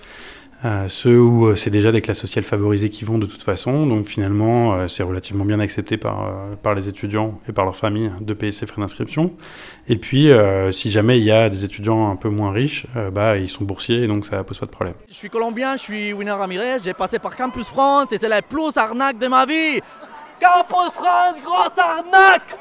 Euh, 0.65 0.89
ceux 0.89 1.21
où 1.21 1.47
euh, 1.47 1.57
c'est 1.57 1.69
déjà 1.69 1.93
des 1.93 2.01
classes 2.01 2.19
sociales 2.19 2.45
favorisées 2.45 2.89
qui 2.89 3.05
vont 3.05 3.19
de 3.19 3.27
toute 3.27 3.43
façon, 3.43 3.87
donc 3.87 4.07
finalement 4.07 4.75
euh, 4.75 4.89
c'est 4.89 5.03
relativement 5.03 5.45
bien 5.45 5.61
accepté 5.61 5.99
par, 5.99 6.33
par 6.63 6.75
les 6.75 6.89
étudiants 6.89 7.39
et 7.47 7.53
par 7.53 7.67
leurs 7.67 7.77
familles 7.77 8.11
de 8.21 8.33
payer 8.33 8.53
ces 8.53 8.67
frais 8.67 8.81
d'inscription. 8.81 9.33
Et 9.89 9.99
puis 9.99 10.31
si 10.73 10.91
jamais 10.91 11.19
il 11.19 11.25
y 11.25 11.31
a 11.31 11.49
des 11.49 11.65
étudiants 11.65 12.11
un 12.11 12.17
peu 12.17 12.29
moins 12.29 12.51
riches, 12.51 12.87
bah, 13.13 13.37
ils 13.37 13.49
sont 13.49 13.65
boursiers 13.65 14.03
et 14.03 14.07
donc 14.07 14.27
ça 14.27 14.43
pose 14.45 14.59
pas 14.59 14.67
de 14.67 14.71
problème. 14.71 14.95
Je 15.09 15.15
suis 15.15 15.31
colombien, 15.31 15.77
je 15.77 15.83
suis 15.83 16.13
Winner 16.13 16.33
Ramirez, 16.33 16.79
j'ai 16.83 16.95
passé 16.95 17.19
par 17.19 17.37
Campus 17.37 17.69
France 17.69 18.13
et 18.13 18.19
c'est 18.19 18.29
la 18.29 18.43
plus 18.43 18.77
arnaque 18.77 19.19
de 19.19 19.29
ma 19.29 19.45
vie. 19.47 19.81
Campus 20.41 20.93
France, 20.93 21.37
grosse 21.43 21.79
arnaque 21.79 22.59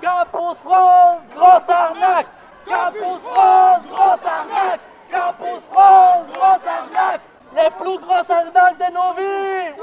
Campus 0.00 0.58
France, 0.64 1.20
grosse 1.36 1.68
arnaque 1.68 2.26
Campus 2.66 3.20
France, 3.22 3.82
grosse 3.86 4.26
arnaque 4.26 4.80
Grosse 5.12 6.66
arnaque 6.66 7.20
Les 7.54 7.68
plus 7.78 7.98
grosses 7.98 8.30
arnaques 8.30 8.78
de 8.78 8.94
nos 8.94 9.14
vies 9.16 9.74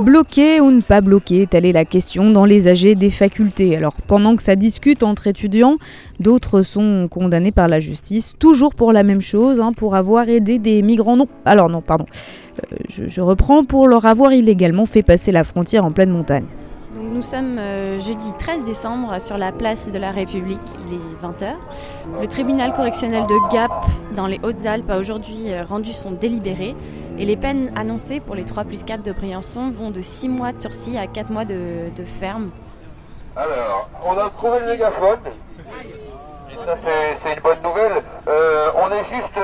Bloquer 0.00 0.60
ou 0.60 0.70
ne 0.70 0.80
pas 0.80 1.00
bloquer, 1.00 1.46
telle 1.46 1.66
est 1.66 1.72
la 1.72 1.84
question 1.84 2.30
dans 2.30 2.44
les 2.44 2.66
AG 2.66 2.94
des 2.96 3.10
facultés. 3.10 3.76
Alors 3.76 3.94
pendant 4.06 4.36
que 4.36 4.42
ça 4.42 4.56
discute 4.56 5.02
entre 5.02 5.26
étudiants, 5.26 5.76
d'autres 6.18 6.62
sont 6.62 7.08
condamnés 7.10 7.52
par 7.52 7.68
la 7.68 7.80
justice, 7.80 8.34
toujours 8.38 8.74
pour 8.74 8.92
la 8.92 9.02
même 9.02 9.20
chose, 9.20 9.60
hein, 9.60 9.72
pour 9.72 9.94
avoir 9.94 10.28
aidé 10.28 10.58
des 10.58 10.82
migrants. 10.82 11.16
Non, 11.16 11.26
alors 11.44 11.68
non, 11.68 11.82
pardon. 11.82 12.06
Euh, 12.72 12.76
je 13.06 13.20
reprends, 13.20 13.64
pour 13.64 13.86
leur 13.86 14.06
avoir 14.06 14.32
illégalement 14.32 14.86
fait 14.86 15.02
passer 15.02 15.30
la 15.30 15.44
frontière 15.44 15.84
en 15.84 15.92
pleine 15.92 16.10
montagne. 16.10 16.46
Nous 17.12 17.20
sommes 17.20 17.58
euh, 17.58 18.00
jeudi 18.00 18.32
13 18.38 18.64
décembre 18.64 19.20
sur 19.20 19.36
la 19.36 19.52
place 19.52 19.90
de 19.90 19.98
la 19.98 20.12
République, 20.12 20.62
il 20.88 20.94
est 20.94 21.22
20h. 21.22 21.56
Le 22.22 22.26
tribunal 22.26 22.72
correctionnel 22.72 23.26
de 23.26 23.52
Gap 23.52 23.70
dans 24.16 24.26
les 24.26 24.40
Hautes-Alpes 24.42 24.88
a 24.88 24.96
aujourd'hui 24.96 25.52
euh, 25.52 25.62
rendu 25.62 25.92
son 25.92 26.12
délibéré 26.12 26.74
et 27.18 27.26
les 27.26 27.36
peines 27.36 27.70
annoncées 27.76 28.20
pour 28.20 28.34
les 28.34 28.46
3 28.46 28.64
plus 28.64 28.82
4 28.82 29.02
de 29.02 29.12
Briançon 29.12 29.68
vont 29.68 29.90
de 29.90 30.00
6 30.00 30.30
mois 30.30 30.52
de 30.52 30.60
sursis 30.62 30.96
à 30.96 31.06
4 31.06 31.30
mois 31.30 31.44
de, 31.44 31.90
ferme. 32.18 32.50
Alors, 33.36 33.90
on 34.06 34.12
a 34.16 34.30
trouvé 34.30 34.60
le 34.60 34.72
mégaphone. 34.72 35.18
Et 36.50 36.56
ça, 36.64 36.76
c'est- 36.82 37.34
une 37.34 37.42
bonne 37.42 37.62
nouvelle. 37.62 38.02
Euh, 38.26 38.70
on 38.82 38.90
est 38.90 39.04
juste 39.04 39.36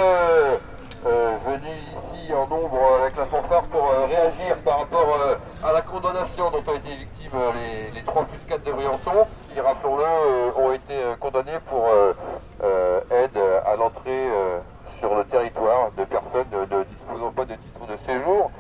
venu 1.05 1.69
ici 1.69 2.08
en 2.35 2.47
nombre 2.47 2.79
avec 3.01 3.17
la 3.17 3.27
fanfare 3.27 3.65
pour 3.65 3.91
réagir 3.91 4.57
par 4.65 4.81
rapport 4.81 5.19
à 5.65 5.73
la 5.73 5.83
condamnation 5.83 6.51
dont 6.51 6.59
ont 6.59 6.77
été 6.77 6.97
victimes 6.97 7.33
les, 7.55 7.91
les 7.99 8.05
3 8.05 8.25
plus 8.25 8.45
4 8.47 8.63
de 8.65 8.73
Briançon, 8.73 9.27
qui, 9.53 9.61
rappelons-le, 9.61 10.61
ont 10.61 10.73
été 10.73 10.95
condamnés 11.21 11.59
pour 11.67 11.89
aide 13.11 13.39
à 13.67 13.77
l'entrée 13.77 14.29
sur 14.99 15.15
le 15.15 15.25
territoire 15.25 15.91
de 15.97 16.05
personnes 16.05 16.47
ne 16.53 16.85
disposant 16.85 17.33
pas 17.33 17.45
de 17.45 17.55
titre 17.55 17.87
de 17.87 17.97
séjour. 18.07 18.51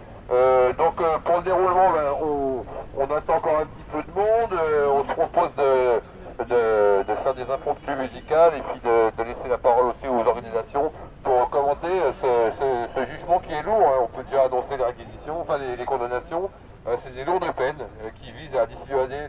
donc 0.78 0.96
pour 1.24 1.36
le 1.36 1.42
déroulement, 1.42 1.90
ben, 1.92 2.64
on, 2.98 3.16
attend 3.16 3.36
encore 3.36 3.60
un 3.60 3.66
petit 3.66 3.84
peu 3.92 4.02
de 4.02 4.18
monde, 4.18 4.60
on 4.90 5.08
se 5.08 5.14
propose 5.14 5.54
de, 5.56 6.00
de, 6.44 7.14
faire 7.22 7.34
des 7.34 7.50
impromptus 7.50 7.96
musicales 7.96 8.52
et 8.56 8.62
puis 8.62 8.80
de, 8.80 9.22
laisser 9.22 9.48
la 9.48 9.58
parole 9.58 9.86
aussi 9.86 10.06
aux 10.08 10.26
organisations 10.26 10.92
pour 11.22 11.50
commenter 11.50 11.88
ce, 12.22 13.04
jugement 13.06 13.40
qui 13.40 13.52
est 13.52 13.62
lourd. 13.62 13.82
Hein. 13.86 14.02
On 14.02 14.06
peut 14.06 14.22
déjà 14.24 14.44
annoncer 14.44 14.76
les 14.76 14.84
réquisitions, 14.84 15.40
enfin 15.40 15.58
les, 15.58 15.84
condamnations. 15.84 16.50
Euh, 16.86 16.96
c'est 17.04 17.14
des 17.14 17.24
lourdes 17.24 17.50
peines 17.56 17.80
euh, 17.80 18.10
qui 18.20 18.30
visent 18.32 18.56
à 18.56 18.66
dissuader 18.66 19.28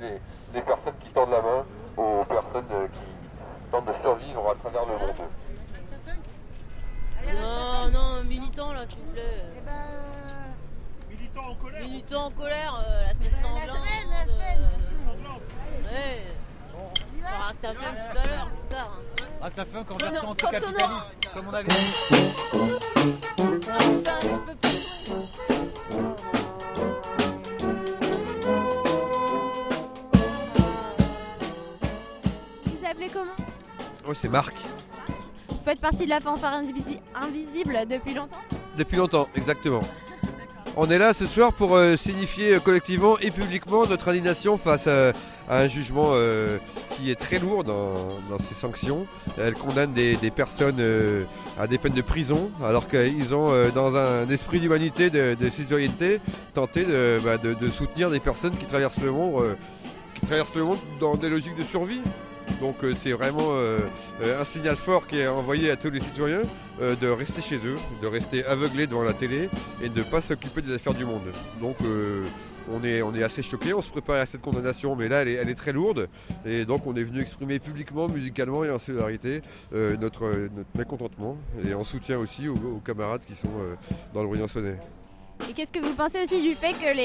les, 0.54 0.62
personnes 0.62 0.94
qui 1.02 1.12
tendent 1.12 1.32
la 1.32 1.42
main 1.42 1.66
aux 1.98 2.24
personnes 2.26 2.70
euh, 2.72 2.88
qui 2.88 3.72
tentent 3.72 3.86
de 3.86 3.94
survivre 4.02 4.52
à 4.52 4.56
travers 4.56 4.86
le 4.86 4.94
monde. 4.94 5.30
Non, 7.28 7.90
non, 7.92 8.24
militant 8.24 8.69
là, 8.80 8.88
s'il 8.88 9.00
vous 9.00 9.12
plaît. 9.12 9.44
Eh 9.58 9.62
ben... 9.62 9.74
Militant 11.10 11.50
en 11.50 11.56
colère 11.56 11.82
Militant 11.82 12.26
en 12.26 12.32
colère, 12.32 12.86
la 13.06 13.14
semaine 13.14 13.34
sanglante. 13.34 13.68
La 13.68 13.74
semaine, 13.74 14.10
la 14.10 14.26
semaine. 14.26 14.70
Ouais. 15.84 16.24
Ah, 17.26 17.50
c'était 17.52 17.68
un 17.68 17.74
film 17.74 17.96
tout 18.12 18.18
à 18.18 18.26
l'heure, 18.28 18.48
plus 18.48 18.76
tard. 18.76 18.92
Hein. 18.98 19.26
Ah, 19.42 19.50
ça 19.50 19.66
fait 19.66 19.78
en 19.78 19.98
version 19.98 20.30
anticapitaliste, 20.30 21.10
comme 21.34 21.48
on 21.48 21.54
avait 21.54 21.68
dit. 21.68 21.96
Vous 32.66 32.86
appelez 32.86 33.10
comment? 33.10 33.36
Oh, 34.08 34.14
c'est 34.14 34.30
Marc. 34.30 34.56
Vous 35.50 35.64
faites 35.66 35.82
partie 35.82 36.06
de 36.06 36.10
la 36.10 36.20
fanfare 36.20 36.54
invisible 36.54 37.86
depuis 37.88 38.14
longtemps? 38.14 38.40
Depuis 38.78 38.98
longtemps, 38.98 39.28
exactement. 39.36 39.82
On 40.76 40.90
est 40.90 40.98
là 40.98 41.14
ce 41.14 41.26
soir 41.26 41.52
pour 41.52 41.76
euh, 41.76 41.98
signifier 41.98 42.54
euh, 42.54 42.60
collectivement 42.60 43.18
et 43.20 43.32
publiquement 43.32 43.86
notre 43.86 44.10
indignation 44.10 44.58
face 44.58 44.88
à, 44.88 45.14
un 45.50 45.68
jugement 45.68 46.12
euh, 46.14 46.58
qui 46.92 47.10
est 47.12 47.16
très 47.16 47.40
lourd 47.40 47.64
dans, 47.64 48.08
ses 48.48 48.54
sanctions. 48.54 49.06
Elle 49.38 49.56
condamne 49.56 49.94
des, 49.94 50.16
personnes 50.30 50.80
à 51.60 51.66
des 51.66 51.80
peines 51.80 51.94
de 51.94 52.02
prison, 52.04 52.52
alors 52.64 52.88
qu'ils 52.88 53.34
ont, 53.34 53.52
dans 53.74 53.96
un 53.96 54.30
esprit 54.30 54.60
d'humanité, 54.60 55.10
de, 55.10 55.36
citoyenneté, 55.50 56.22
tenté 56.54 56.86
bah, 57.24 57.38
de, 57.38 57.72
soutenir 57.72 58.12
des 58.12 58.20
personnes 58.20 58.56
qui 58.56 58.66
traversent 58.66 59.02
le 59.02 59.12
monde, 59.12 59.56
qui 60.14 60.28
traversent 60.28 60.54
le 60.54 60.66
monde 60.66 60.78
dans 61.00 61.16
des 61.16 61.30
logiques 61.30 61.58
de 61.58 61.64
survie. 61.64 62.02
Donc 62.62 62.84
euh, 62.84 62.94
c'est 62.96 63.12
vraiment 63.12 63.52
euh, 63.52 63.80
euh, 64.22 64.42
un 64.42 64.44
signal 64.44 64.76
fort 64.76 65.08
qui 65.08 65.20
est 65.20 65.28
envoyé 65.28 65.72
à 65.72 65.76
tous 65.76 65.90
les 65.90 66.02
citoyens 66.02 66.42
de 66.80 67.08
rester 67.08 67.42
chez 67.42 67.58
eux, 67.68 67.76
de 68.02 68.08
rester 68.08 68.46
aveuglés 68.46 68.88
devant 68.88 69.04
la 69.04 69.14
télé 69.14 69.50
et 69.84 69.90
de 69.90 70.00
ne 70.00 70.04
pas 70.04 70.22
s'occuper 70.22 70.62
des 70.62 70.74
affaires 70.74 70.94
du 70.94 71.06
monde. 71.06 71.22
Donc 71.62 71.78
on 72.72 72.84
est, 72.84 73.02
on 73.02 73.14
est 73.16 73.24
assez 73.24 73.42
choqués, 73.42 73.74
on 73.74 73.82
se 73.82 73.90
prépare 73.90 74.18
à 74.18 74.26
cette 74.26 74.42
condamnation, 74.42 74.96
mais 74.96 75.08
là 75.08 75.22
elle 75.24 75.50
est, 75.50 75.56
très 75.56 75.74
lourde. 75.74 76.08
Et 76.46 76.66
donc 76.66 76.86
on 76.88 76.96
est 76.96 77.04
venu 77.04 77.22
exprimer 77.22 77.60
publiquement, 77.60 78.08
musicalement 78.08 78.64
et 78.64 78.72
en 78.72 78.80
solidarité 78.80 79.42
notre, 79.72 80.50
mécontentement 80.78 81.38
et 81.68 81.74
en 81.74 81.84
soutien 81.84 82.18
aussi 82.18 82.48
aux, 82.48 82.82
camarades 82.86 83.22
qui 83.28 83.36
sont 83.36 83.50
dans 84.14 84.24
le 84.24 84.30
Briançonnais. 84.30 84.78
Et 85.48 85.54
qu'est-ce 85.54 85.72
que 85.72 85.80
vous 85.80 85.94
pensez 85.94 86.22
aussi 86.22 86.42
du 86.42 86.54
fait 86.54 86.74
que 86.74 86.96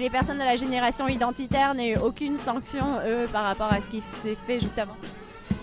les, 0.00 0.10
personnes 0.10 0.38
de 0.38 0.44
la 0.44 0.56
génération 0.56 1.08
identitaire 1.08 1.74
n'aient 1.74 1.98
aucune 1.98 2.36
sanction, 2.36 2.84
eux, 3.06 3.26
par 3.32 3.44
rapport 3.44 3.72
à 3.72 3.80
ce 3.80 3.88
qui 3.88 4.02
s'est 4.16 4.36
fait 4.46 4.60
juste 4.60 4.78
avant 4.78 4.96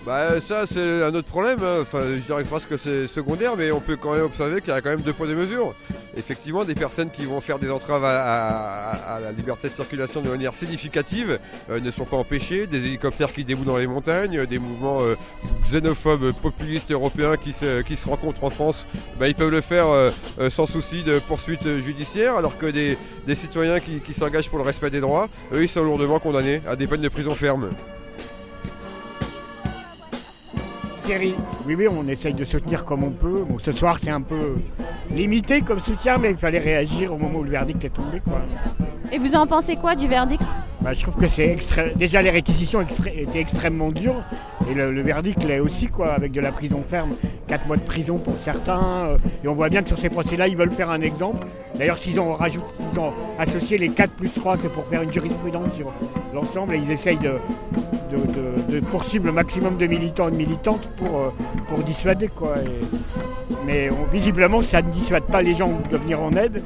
bah 0.06 0.42
ça 0.42 0.66
c'est 0.68 1.02
un 1.02 1.16
autre 1.16 1.30
problème, 1.30 1.60
hein. 1.64 1.78
enfin 1.82 2.00
je 2.16 2.20
dirais 2.20 2.44
presque 2.44 2.68
que 2.68 2.78
c'est 2.78 3.08
secondaire 3.08 3.56
mais 3.58 3.72
on 3.72 3.80
peut 3.80 3.96
quand 3.96 4.14
même 4.14 4.26
observer 4.26 4.60
qu'il 4.60 4.74
y 4.74 4.76
a 4.76 4.82
quand 4.82 4.90
même 4.90 5.02
deux 5.02 5.14
poids 5.14 5.28
deux 5.28 5.36
mesures. 5.36 5.74
Effectivement 6.18 6.66
des 6.66 6.76
personnes 6.76 7.10
qui 7.10 7.26
vont 7.26 7.40
faire 7.42 7.58
des 7.58 7.72
entraves 7.72 8.04
à, 8.04 9.20
la 9.22 9.32
liberté 9.32 9.70
de 9.70 9.74
circulation 9.74 10.22
de 10.22 10.30
manière 10.30 10.54
significative 10.54 11.40
euh, 11.72 11.80
ne 11.80 11.90
sont 11.90 12.06
pas 12.06 12.18
empêchées, 12.18 12.68
des 12.68 12.78
hélicoptères 12.78 13.32
qui 13.34 13.46
déboutent 13.46 13.68
dans 13.68 13.78
les 13.78 13.88
montagnes, 13.88 14.46
des 14.46 14.60
mouvements 14.60 15.02
euh, 15.02 15.16
xénophobes 15.72 16.34
populistes 16.34 16.92
européens 16.92 17.38
qui 17.38 17.54
se, 17.54 17.82
qui 17.82 17.96
se 17.96 18.08
rencontrent 18.08 18.44
en 18.44 18.50
France, 18.50 18.86
bah, 19.18 19.28
ils 19.28 19.36
peuvent 19.36 19.50
le 19.50 19.62
faire 19.62 19.88
euh, 19.88 20.12
sans 20.50 20.68
souci 20.68 21.04
de 21.04 21.18
poursuite 21.20 21.80
judiciaire 21.80 22.36
alors 22.36 22.58
que 22.58 22.66
des, 22.68 22.98
citoyens 23.34 23.80
qui, 23.80 24.00
qui 24.00 24.14
s'engagent 24.14 24.50
pour 24.50 24.60
le 24.60 24.66
respect 24.66 24.90
des 24.90 25.00
droits, 25.00 25.30
eux 25.54 25.64
ils 25.64 25.70
sont 25.70 25.84
lourdement 25.84 26.20
condamnés 26.20 26.62
à 26.68 26.76
des 26.76 26.88
peines 26.88 27.02
de 27.02 27.10
prison 27.10 27.34
ferme. 27.34 27.70
Oui, 31.06 31.76
oui, 31.76 31.88
on 31.90 32.08
essaye 32.08 32.34
de 32.34 32.46
soutenir 32.46 32.86
comme 32.86 33.04
on 33.04 33.12
peut. 33.12 33.44
Bon, 33.48 33.60
ce 33.60 33.74
soir, 33.74 33.98
c'est 34.02 34.10
un 34.10 34.22
peu 34.22 34.56
limité 35.12 35.62
comme 35.62 35.80
soutien, 35.80 36.18
mais 36.18 36.32
il 36.32 36.38
fallait 36.38 36.60
réagir 36.60 37.14
au 37.14 37.18
moment 37.18 37.40
où 37.40 37.44
le 37.44 37.52
verdict 37.52 37.84
est 37.84 37.90
tombé. 37.90 38.22
Quoi. 38.22 38.42
Et 39.12 39.20
vous 39.20 39.36
en 39.36 39.46
pensez 39.46 39.76
quoi 39.76 39.96
du 39.96 40.08
verdict? 40.08 40.42
Bah, 40.82 40.94
Je 40.94 41.02
trouve 41.02 41.18
que 41.18 41.28
c'est 41.28 41.58
déjà 41.96 42.22
les 42.22 42.30
réquisitions 42.30 42.82
étaient 42.82 43.40
extrêmement 43.40 43.92
dures, 43.92 44.24
et 44.70 44.74
le, 44.74 45.02
verdict 45.02 45.44
l'est 45.44 45.60
aussi, 45.60 45.88
quoi, 45.88 46.14
avec 46.14 46.32
de 46.32 46.40
la 46.40 46.52
prison 46.52 46.84
ferme, 46.88 47.16
4 47.48 47.68
mois 47.68 47.78
de 47.78 47.84
prison 47.84 48.18
pour 48.18 48.38
certains. 48.38 48.82
Euh, 48.82 49.18
et 49.44 49.48
on 49.48 49.56
voit 49.56 49.70
bien 49.70 49.82
que 49.82 49.90
sur 49.90 50.00
ces 50.00 50.10
procès-là, 50.10 50.48
ils 50.48 50.58
veulent 50.58 50.72
faire 50.72 50.90
un 50.90 51.02
exemple. 51.02 51.46
D'ailleurs, 51.76 51.98
s'ils 51.98 52.20
ont, 52.20 52.38
ils 52.46 53.00
ont 53.00 53.14
associé 53.38 53.78
les 53.78 53.90
4 53.90 54.14
plus 54.14 54.34
3, 54.34 54.58
c'est 54.58 54.72
pour 54.72 54.86
faire 54.86 55.02
une 55.02 55.12
jurisprudence 55.12 55.74
sur 55.76 55.92
l'ensemble, 56.34 56.76
et 56.76 56.78
ils 56.78 56.92
essayent 56.92 57.18
de, 57.18 57.34
de, 58.18 58.80
poursuivre 58.80 59.26
le 59.26 59.32
maximum 59.32 59.78
de 59.78 59.88
militants 59.88 60.28
et 60.28 60.32
de 60.32 60.38
militantes 60.38 60.88
pour, 60.98 61.18
euh, 61.18 61.30
pour 61.70 61.80
dissuader. 61.80 62.28
Quoi. 62.28 62.56
mais 63.66 63.90
visiblement, 64.12 64.62
ça 64.62 64.82
ne 64.82 64.92
dissuade 64.92 65.24
pas 65.24 65.42
les 65.42 65.56
gens 65.56 65.70
de 65.92 65.98
venir 65.98 66.22
en 66.22 66.32
aide, 66.34 66.64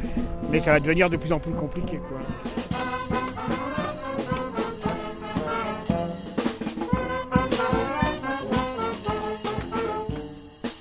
mais 0.52 0.60
ça 0.60 0.72
va 0.72 0.80
devenir 0.80 1.10
de 1.10 1.18
plus 1.18 1.34
en 1.34 1.40
plus 1.40 1.54
compliqué. 1.54 2.00
Quoi. 2.08 2.20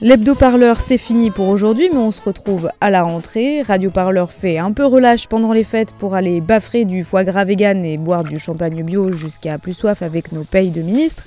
L'hebdo-parleur, 0.03 0.83
c'est 0.83 0.99
fini 0.99 1.31
pour 1.31 1.49
aujourd'hui, 1.49 1.89
mais 1.91 1.99
on 1.99 2.11
se 2.11 2.21
retrouve 2.21 2.69
à 2.83 2.91
la 2.91 3.03
rentrée. 3.03 3.63
Radio 3.63 3.91
Parleur 3.91 4.31
fait 4.31 4.59
un 4.59 4.73
peu 4.73 4.85
relâche 4.85 5.27
pendant 5.27 5.55
les 5.55 5.65
fêtes 5.65 5.95
pour 5.95 6.15
aller 6.15 6.43
baffrer 6.43 6.85
du 6.85 7.03
foie 7.03 7.25
gras 7.25 7.47
vegan 7.47 7.83
et 7.83 7.97
boire 7.97 8.23
du 8.23 8.39
champagne 8.39 8.83
bio 8.83 9.11
jusqu'à 9.17 9.57
plus 9.57 9.73
soif 9.73 10.03
avec 10.03 10.33
nos 10.33 10.45
payes 10.45 10.71
de 10.71 10.83
ministres. 10.83 11.25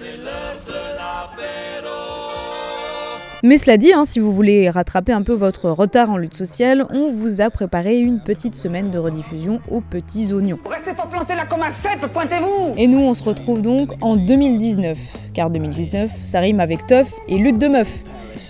Mais 3.41 3.57
cela 3.57 3.77
dit, 3.77 3.91
hein, 3.91 4.05
si 4.05 4.19
vous 4.19 4.31
voulez 4.31 4.69
rattraper 4.69 5.13
un 5.13 5.23
peu 5.23 5.33
votre 5.33 5.71
retard 5.71 6.11
en 6.11 6.17
lutte 6.17 6.35
sociale, 6.35 6.85
on 6.91 7.09
vous 7.09 7.41
a 7.41 7.49
préparé 7.49 7.97
une 7.97 8.19
petite 8.19 8.53
semaine 8.53 8.91
de 8.91 8.99
rediffusion 8.99 9.61
aux 9.71 9.81
petits 9.81 10.31
oignons. 10.31 10.59
Restez 10.69 10.93
pas 10.93 11.07
planté 11.07 11.33
là 11.33 11.45
comme 11.49 11.61
un 11.61 11.71
cèpe, 11.71 12.05
pointez-vous 12.13 12.75
Et 12.77 12.85
nous, 12.85 12.99
on 12.99 13.15
se 13.15 13.23
retrouve 13.23 13.63
donc 13.63 13.91
en 14.01 14.15
2019, 14.15 14.97
car 15.33 15.49
2019, 15.49 16.11
ça 16.23 16.41
rime 16.41 16.59
avec 16.59 16.85
teuf 16.85 17.07
et 17.27 17.37
lutte 17.37 17.57
de 17.57 17.67
meuf. 17.67 17.89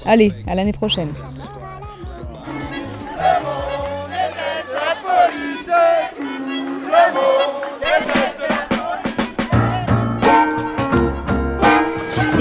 Allez, 0.05 0.31
à 0.47 0.55
l'année 0.55 0.73
prochaine. 0.73 1.09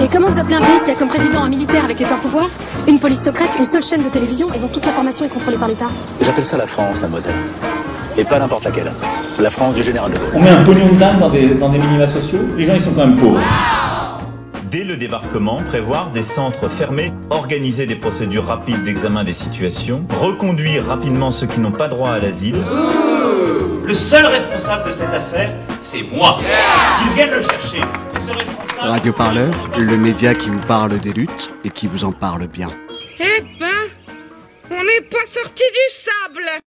Et 0.00 0.06
comment 0.12 0.28
vous 0.28 0.38
appelez 0.38 0.54
un 0.54 0.60
pays 0.60 0.80
qui 0.84 0.90
a 0.92 0.94
comme 0.94 1.08
président 1.08 1.42
un 1.42 1.48
militaire 1.48 1.84
avec 1.84 1.98
les 1.98 2.06
pleins 2.06 2.16
pouvoirs, 2.18 2.48
une 2.86 3.00
police 3.00 3.22
secrète, 3.22 3.48
une 3.58 3.64
seule 3.64 3.82
chaîne 3.82 4.02
de 4.02 4.08
télévision 4.08 4.52
et 4.54 4.58
dont 4.58 4.68
toute 4.68 4.86
l'information 4.86 5.24
est 5.24 5.28
contrôlée 5.28 5.56
par 5.56 5.68
l'État 5.68 5.88
J'appelle 6.22 6.44
ça 6.44 6.56
la 6.56 6.66
France, 6.66 7.02
mademoiselle. 7.02 7.34
Et 8.16 8.24
pas 8.24 8.38
n'importe 8.38 8.64
laquelle. 8.64 8.92
La 9.40 9.50
France 9.50 9.74
du 9.74 9.82
général 9.82 10.12
de 10.12 10.16
Gaulle. 10.16 10.28
On 10.34 10.40
met 10.40 10.50
un 10.50 10.62
pognon 10.64 10.86
de 10.86 10.94
dingue 10.98 11.18
dans 11.18 11.30
des, 11.30 11.48
dans 11.48 11.68
des 11.68 11.78
minima 11.78 12.06
sociaux, 12.06 12.40
les 12.56 12.64
gens 12.64 12.74
ils 12.74 12.82
sont 12.82 12.92
quand 12.92 13.06
même 13.06 13.16
pauvres 13.16 13.40
dès 14.70 14.84
le 14.84 14.96
débarquement, 14.96 15.62
prévoir 15.62 16.10
des 16.10 16.22
centres 16.22 16.68
fermés, 16.68 17.12
organiser 17.30 17.86
des 17.86 17.94
procédures 17.94 18.46
rapides 18.46 18.82
d'examen 18.82 19.24
des 19.24 19.32
situations, 19.32 20.04
reconduire 20.20 20.86
rapidement 20.86 21.30
ceux 21.30 21.46
qui 21.46 21.60
n'ont 21.60 21.72
pas 21.72 21.88
droit 21.88 22.10
à 22.10 22.18
l'asile. 22.18 22.56
Le 23.84 23.94
seul 23.94 24.26
responsable 24.26 24.88
de 24.88 24.92
cette 24.92 25.14
affaire, 25.14 25.50
c'est 25.80 26.02
moi. 26.12 26.38
Qu'ils 26.98 27.12
viennent 27.14 27.34
le 27.34 27.42
chercher. 27.42 27.80
Radio 28.78 29.12
Parleur, 29.12 29.50
le 29.78 29.96
média 29.96 30.34
qui 30.34 30.50
vous 30.50 30.60
parle 30.60 30.98
des 30.98 31.12
luttes 31.12 31.52
et 31.64 31.70
qui 31.70 31.86
vous 31.86 32.04
en 32.04 32.12
parle 32.12 32.46
bien. 32.46 32.68
Eh 33.18 33.42
ben, 33.58 33.88
on 34.70 34.84
n'est 34.84 35.08
pas 35.08 35.26
sorti 35.26 35.62
du 35.62 35.94
sable 35.94 36.67